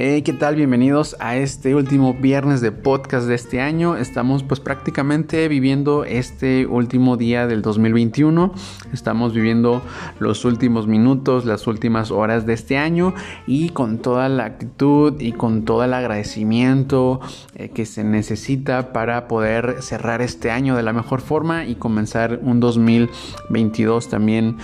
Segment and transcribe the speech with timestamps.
[0.00, 0.56] ¿Qué tal?
[0.56, 3.98] Bienvenidos a este último viernes de podcast de este año.
[3.98, 8.54] Estamos pues prácticamente viviendo este último día del 2021.
[8.94, 9.82] Estamos viviendo
[10.18, 13.12] los últimos minutos, las últimas horas de este año
[13.46, 17.20] y con toda la actitud y con todo el agradecimiento
[17.54, 22.40] eh, que se necesita para poder cerrar este año de la mejor forma y comenzar
[22.42, 24.56] un 2022 también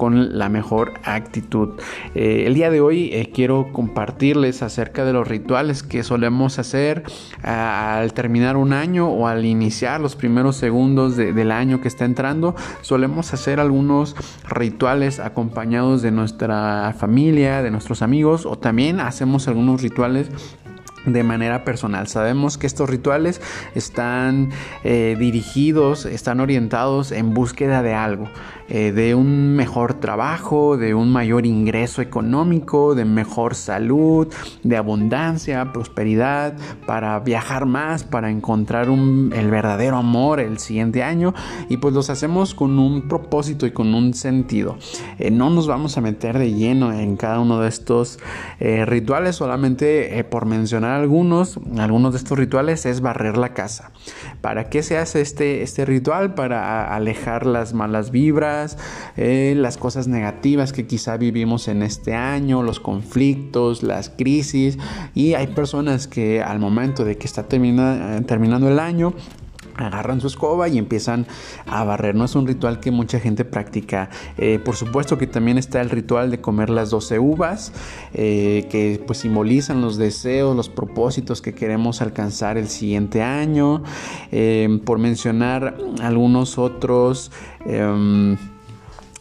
[0.00, 1.78] con la mejor actitud.
[2.14, 7.02] Eh, el día de hoy eh, quiero compartirles acerca de los rituales que solemos hacer
[7.42, 12.56] al terminar un año o al iniciar los primeros segundos del año que está entrando.
[12.80, 14.16] Solemos hacer algunos
[14.48, 20.30] rituales acompañados de nuestra familia, de nuestros amigos o también hacemos algunos rituales
[21.06, 22.06] de manera personal.
[22.08, 23.40] Sabemos que estos rituales
[23.74, 24.50] están
[24.84, 28.28] eh, dirigidos, están orientados en búsqueda de algo,
[28.68, 34.28] eh, de un mejor trabajo, de un mayor ingreso económico, de mejor salud,
[34.62, 36.54] de abundancia, prosperidad,
[36.86, 41.34] para viajar más, para encontrar el verdadero amor el siguiente año
[41.68, 44.76] y pues los hacemos con un propósito y con un sentido.
[45.18, 48.18] Eh, no nos vamos a meter de lleno en cada uno de estos
[48.58, 53.92] rituales, solamente por mencionar algunos, algunos de estos rituales es barrer la casa.
[54.40, 56.34] ¿Para qué se hace este, este ritual?
[56.34, 58.78] Para alejar las malas vibras,
[59.16, 64.78] eh, las cosas negativas que quizá vivimos en este año, los conflictos, las crisis.
[65.14, 69.14] Y hay personas que al momento de que está terminando el año,
[69.82, 71.26] agarran su escoba y empiezan
[71.66, 72.14] a barrer.
[72.14, 74.10] No es un ritual que mucha gente practica.
[74.38, 77.72] Eh, por supuesto que también está el ritual de comer las 12 uvas,
[78.14, 83.82] eh, que pues simbolizan los deseos, los propósitos que queremos alcanzar el siguiente año.
[84.32, 87.30] Eh, por mencionar algunos otros
[87.66, 88.36] em,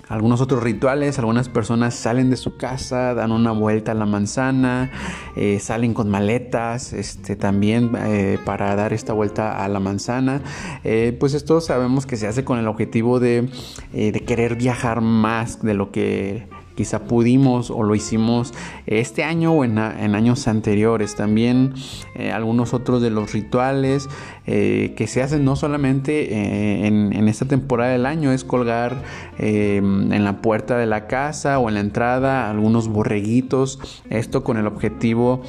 [0.10, 4.92] algunos otros rituales, algunas personas salen de su casa, dan una vuelta a la manzana,
[5.36, 10.42] eh, salen con maletas, este, también eh, para dar esta vuelta a la manzana.
[10.84, 13.50] Eh, pues esto sabemos que se hace con el objetivo de,
[13.94, 16.48] de querer viajar más de lo que
[16.80, 18.54] quizá pudimos o lo hicimos
[18.86, 21.14] este año o en, años anteriores.
[21.14, 21.74] También
[22.16, 24.08] eh, algunos otros de los rituales
[24.48, 29.04] eh, que se hacen no solamente eh, en, en, esta temporada del año, es colgar
[29.40, 33.80] en la puerta de la casa o en la entrada algunos borreguitos,
[34.10, 35.44] esto con el objetivo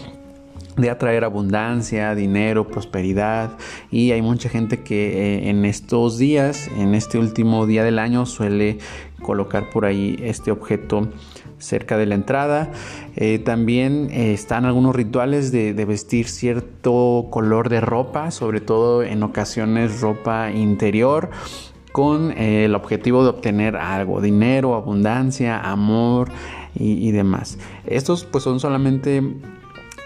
[0.80, 3.56] de atraer abundancia, dinero, prosperidad
[3.90, 8.78] y hay mucha gente que en estos días, en este último día del año suele
[9.22, 11.08] colocar por ahí este objeto
[11.60, 12.72] cerca de la entrada.
[13.16, 19.22] Eh, también eh, están algunos rituales de, vestir cierto color de ropa, sobre todo en
[19.22, 21.30] ocasiones ropa interior
[21.92, 26.30] con eh, el objetivo de obtener algo, dinero, abundancia, amor
[26.72, 27.58] y demás.
[27.84, 29.22] Estos pues son solamente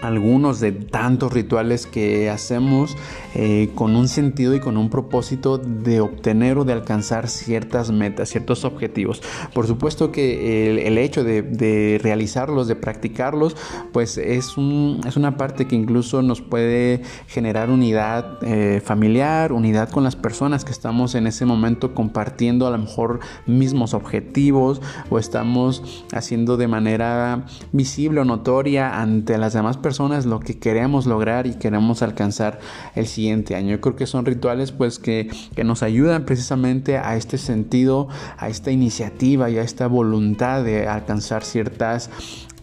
[0.05, 2.95] algunos de tantos rituales que hacemos
[3.33, 8.29] eh, con un sentido y con un propósito de obtener o de alcanzar ciertas metas,
[8.29, 9.21] ciertos objetivos.
[9.53, 13.55] Por supuesto que el, hecho de, realizarlos, de practicarlos,
[13.91, 19.89] pues es, un, es, una parte que incluso nos puede generar unidad eh, familiar, unidad
[19.89, 25.19] con las personas que estamos en ese momento compartiendo a lo mejor mismos objetivos o
[25.19, 31.47] estamos haciendo de manera visible o notoria ante las demás personas lo que queremos lograr
[31.47, 32.59] y queremos alcanzar
[32.95, 33.71] el siguiente año.
[33.71, 38.07] Yo creo que son rituales pues que, que nos ayudan precisamente a este sentido,
[38.37, 42.09] a esta iniciativa y a esta voluntad de alcanzar ciertas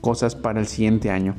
[0.00, 1.34] cosas para el siguiente año.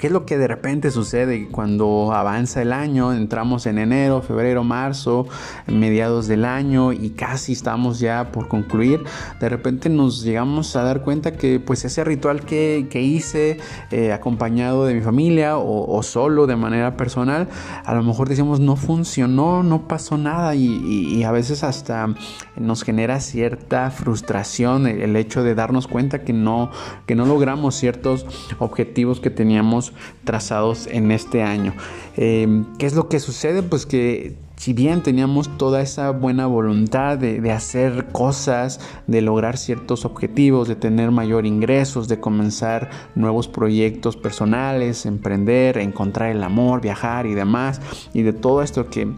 [0.00, 3.12] ¿Qué es lo que de repente sucede cuando avanza el año?
[3.12, 5.26] Entramos en enero, febrero, marzo,
[5.68, 9.04] mediados del año y casi estamos ya por concluir.
[9.40, 13.58] De repente nos llegamos a dar cuenta que pues ese ritual que, hice
[13.90, 17.48] eh, acompañado de mi familia o, solo de manera personal,
[17.84, 22.14] a lo mejor decimos no funcionó, no pasó nada y, a veces hasta
[22.56, 26.70] nos genera cierta frustración el, hecho de darnos cuenta que no,
[27.06, 28.26] que no logramos ciertos
[28.58, 29.83] objetivos que teníamos
[30.24, 31.74] trazados en este año.
[32.16, 33.62] Em, ¿Qué es lo que sucede?
[33.62, 40.04] Pues que si bien teníamos toda esa buena voluntad de, hacer cosas, de lograr ciertos
[40.04, 47.26] objetivos, de tener mayor ingresos, de comenzar nuevos proyectos personales, emprender, encontrar el amor, viajar
[47.26, 47.80] y demás,
[48.14, 49.12] y de todo esto que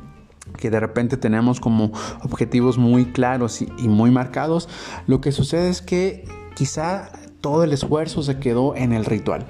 [0.56, 1.92] que de repente tenemos como
[2.22, 4.68] objetivos muy claros y muy marcados,
[5.06, 6.24] lo que sucede es que
[6.54, 7.10] quizá
[7.40, 9.44] todo el esfuerzo se quedó en el ritual.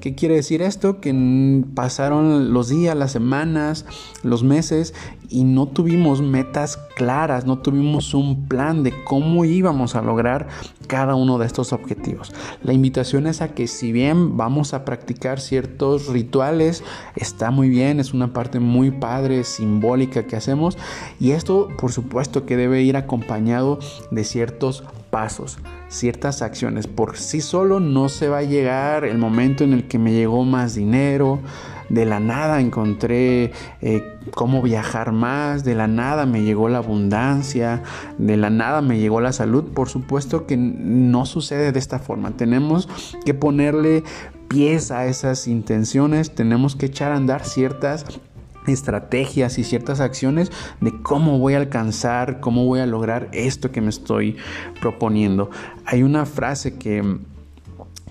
[0.00, 1.00] ¿Qué quiere decir esto?
[1.00, 3.84] Que pasaron los días, las semanas,
[4.22, 4.94] los meses
[5.28, 10.48] y no tuvimos metas claras, no tuvimos un plan de cómo íbamos a lograr
[10.86, 12.32] cada uno de estos objetivos.
[12.62, 16.84] La invitación es a que si bien vamos a practicar ciertos rituales,
[17.16, 20.78] está muy bien, es una parte muy padre, simbólica que hacemos
[21.18, 23.80] y esto por supuesto que debe ir acompañado
[24.10, 25.58] de ciertos pasos
[25.88, 26.86] ciertas acciones.
[26.86, 30.44] Por sí solo no se va a llegar el momento en el que me llegó
[30.44, 31.40] más dinero,
[31.88, 37.82] de la nada encontré eh, cómo viajar más, de la nada me llegó la abundancia,
[38.18, 39.64] de la nada me llegó la salud.
[39.72, 42.32] Por supuesto que no sucede de esta forma.
[42.32, 42.88] Tenemos
[43.24, 44.04] que ponerle
[44.48, 48.04] pies a esas intenciones, tenemos que echar a andar ciertas
[48.72, 50.50] estrategias y ciertas acciones
[50.80, 54.36] de cómo voy a alcanzar, cómo voy a lograr esto que me estoy
[54.80, 55.50] proponiendo.
[55.84, 57.02] Hay una frase que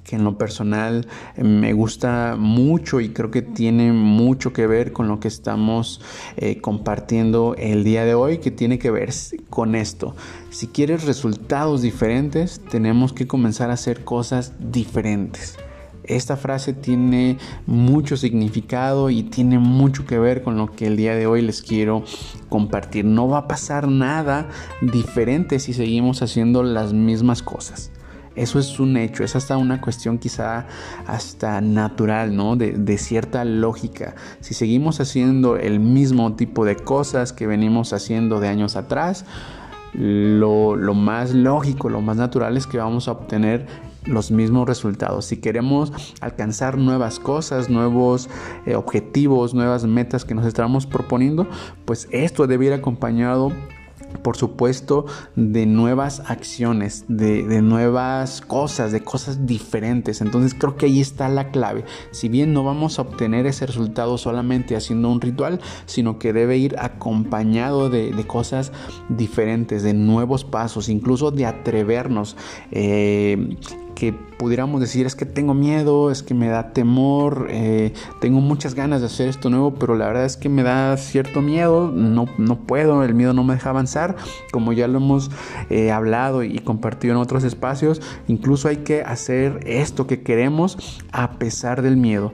[0.07, 1.05] que en lo personal
[1.35, 6.01] eh, me gusta mucho y creo que tiene mucho que ver con lo que estamos
[6.37, 9.09] eh, compartiendo el día de hoy, que tiene que ver
[9.49, 10.15] con esto.
[10.49, 15.57] Si quieres resultados diferentes, tenemos que comenzar a hacer cosas diferentes.
[16.07, 21.15] Esta frase tiene mucho significado y tiene mucho que ver con lo que el día
[21.15, 22.03] de hoy les quiero
[22.49, 23.05] compartir.
[23.05, 24.47] No va a pasar nada
[24.81, 27.91] diferente si seguimos haciendo las mismas cosas.
[28.37, 30.67] Eso es un hecho, es hasta una cuestión quizá
[31.07, 32.55] hasta natural, ¿no?
[32.55, 34.13] De, cierta lógica.
[34.41, 39.25] Si seguimos haciendo el mismo tipo de cosas que venimos haciendo de años atrás,
[39.93, 43.65] lo, más lógico, lo más natural es que vamos a obtener
[44.07, 45.25] los mismos resultados.
[45.25, 48.29] Si queremos alcanzar nuevas cosas, nuevos
[48.65, 51.47] eh, objetivos, nuevas metas que nos estamos proponiendo,
[51.85, 53.51] pues esto debe ir acompañado
[54.21, 55.05] por supuesto,
[55.35, 60.21] de nuevas acciones, de, nuevas cosas, de cosas diferentes.
[60.21, 61.85] Entonces creo que ahí está la clave.
[62.11, 66.57] Si bien no vamos a obtener ese resultado solamente haciendo un ritual, sino que debe
[66.57, 68.71] ir acompañado de, cosas
[69.09, 72.35] diferentes, de nuevos pasos, incluso de atrevernos.
[72.71, 73.57] Eh,
[73.97, 78.75] que pudiéramos decir es que tengo miedo, es que me da temor, eh, tengo muchas
[78.75, 82.25] ganas de hacer esto nuevo, pero la verdad es que me da cierto miedo, no,
[82.37, 84.15] no puedo, el miedo no me deja avanzar,
[84.51, 85.31] como ya lo hemos
[85.71, 91.39] eh, hablado y compartido en otros espacios, incluso hay que hacer esto que queremos a
[91.39, 92.33] pesar del miedo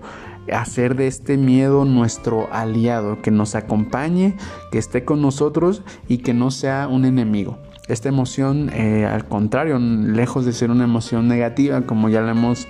[0.52, 4.36] hacer de este miedo nuestro aliado, que nos acompañe,
[4.74, 7.58] que esté con nosotros y que no sea un enemigo.
[7.88, 12.66] Esta emoción, eh, al contrario, lejos de ser una emoción negativa, como ya la hemos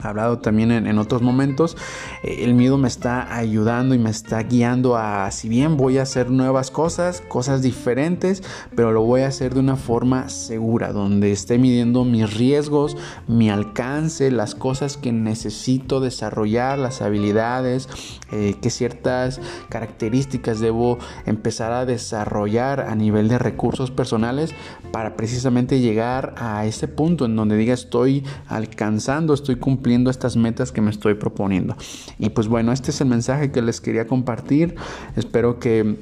[0.00, 1.76] hablado también en, otros momentos,
[2.22, 6.02] eh, el miedo me está ayudando y me está guiando a, si bien voy a
[6.02, 8.42] hacer nuevas cosas, cosas diferentes,
[8.74, 12.96] pero lo voy a hacer de una forma segura, donde esté midiendo mis riesgos,
[13.26, 17.88] mi alcance, las cosas que necesito desarrollar, las habilidades,
[18.32, 24.54] eh, qué ciertas características debo empezar a desarrollar a nivel de recursos personales
[24.92, 30.72] para precisamente llegar a ese punto en donde diga estoy alcanzando, estoy cumpliendo estas metas
[30.72, 31.76] que me estoy proponiendo.
[32.18, 34.74] Y pues bueno, este es el mensaje que les quería compartir.
[35.16, 35.98] Espero que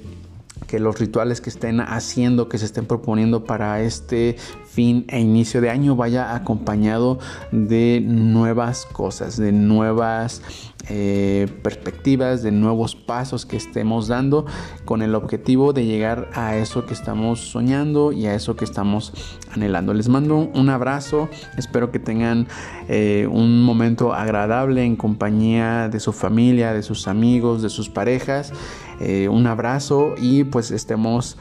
[0.73, 5.61] que los rituales que estén haciendo, que se estén proponiendo para este fin e inicio
[5.61, 7.19] de año vaya acompañado
[7.51, 10.41] de nuevas cosas, de nuevas
[10.89, 14.47] eh, perspectivas, de nuevos pasos que estemos dando
[14.87, 19.13] con el objetivo de llegar a eso que estamos soñando y a eso que estamos
[19.53, 19.93] anhelando.
[19.93, 22.49] Les mando un abrazo, espero que tengan
[22.89, 28.55] eh, un momento agradable en compañía de su familia, de sus amigos, de sus parejas.
[29.03, 31.37] Eh, un abrazo y pues estemos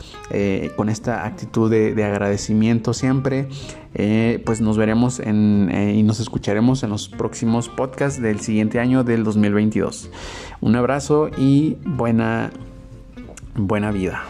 [0.76, 3.48] con esta actitud de agradecimiento siempre.
[3.94, 9.04] Eh, pues nos veremos eh, y nos escucharemos en los próximos podcasts del siguiente año
[9.04, 10.10] del 2022.
[10.62, 12.52] Un abrazo y buena,
[13.56, 14.24] buena vida.